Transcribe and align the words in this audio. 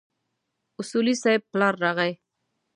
اصولي 0.79 1.15
صیب 1.23 1.41
پلار 1.51 1.73
راغی. 1.83 2.11